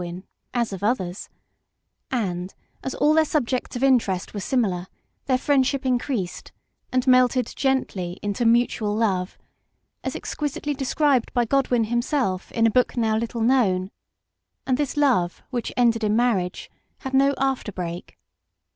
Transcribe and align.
win, 0.03 0.23
as 0.51 0.73
of 0.73 0.83
others, 0.83 1.29
and, 2.09 2.55
as 2.83 2.95
all 2.95 3.13
their 3.13 3.23
subjects 3.23 3.75
of 3.75 3.83
interest 3.83 4.33
were 4.33 4.39
similar, 4.39 4.87
their 5.27 5.37
friendship 5.37 5.85
increased, 5.85 6.51
and 6.91 7.05
melted 7.05 7.45
gently 7.55 8.17
into 8.23 8.43
mutual 8.43 8.95
love, 8.95 9.37
as 10.03 10.15
exquisitely 10.15 10.73
described 10.73 11.31
by 11.33 11.45
Godwin 11.45 11.83
himself 11.83 12.51
in 12.53 12.65
a 12.65 12.71
book 12.71 12.97
now 12.97 13.15
little 13.15 13.41
known; 13.41 13.91
and 14.65 14.75
this 14.75 14.97
love, 14.97 15.43
which 15.51 15.71
ended 15.77 16.03
in 16.03 16.15
marriage, 16.15 16.71
had 17.01 17.13
no 17.13 17.35
after 17.37 17.71
break. 17.71 18.17